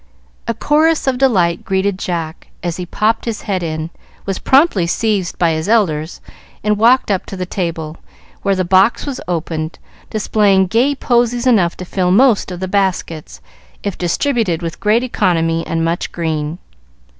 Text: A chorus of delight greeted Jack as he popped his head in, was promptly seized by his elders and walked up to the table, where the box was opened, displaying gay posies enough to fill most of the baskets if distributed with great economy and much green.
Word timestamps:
A 0.47 0.55
chorus 0.55 1.05
of 1.05 1.19
delight 1.19 1.63
greeted 1.63 1.99
Jack 1.99 2.47
as 2.63 2.77
he 2.77 2.87
popped 2.87 3.25
his 3.25 3.43
head 3.43 3.61
in, 3.61 3.91
was 4.25 4.39
promptly 4.39 4.87
seized 4.87 5.37
by 5.37 5.51
his 5.51 5.69
elders 5.69 6.21
and 6.63 6.79
walked 6.79 7.11
up 7.11 7.23
to 7.27 7.37
the 7.37 7.45
table, 7.45 7.97
where 8.41 8.55
the 8.55 8.65
box 8.65 9.05
was 9.05 9.21
opened, 9.27 9.77
displaying 10.09 10.65
gay 10.65 10.95
posies 10.95 11.45
enough 11.45 11.77
to 11.77 11.85
fill 11.85 12.09
most 12.09 12.49
of 12.51 12.59
the 12.59 12.67
baskets 12.67 13.41
if 13.83 13.95
distributed 13.95 14.63
with 14.63 14.79
great 14.79 15.03
economy 15.03 15.63
and 15.67 15.85
much 15.85 16.11
green. 16.11 16.57